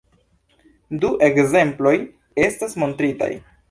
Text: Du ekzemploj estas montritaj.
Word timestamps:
Du 1.03 1.13
ekzemploj 1.29 1.95
estas 2.49 2.79
montritaj. 2.85 3.35